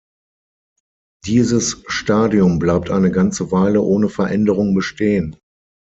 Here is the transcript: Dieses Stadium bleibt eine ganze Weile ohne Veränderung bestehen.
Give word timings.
Dieses 1.27 1.83
Stadium 1.85 2.57
bleibt 2.57 2.89
eine 2.89 3.11
ganze 3.11 3.51
Weile 3.51 3.81
ohne 3.83 4.09
Veränderung 4.09 4.73
bestehen. 4.73 5.35